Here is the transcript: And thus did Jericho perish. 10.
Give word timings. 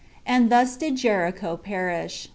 And 0.25 0.51
thus 0.51 0.77
did 0.77 0.95
Jericho 0.97 1.55
perish. 1.57 2.23
10. 2.23 2.29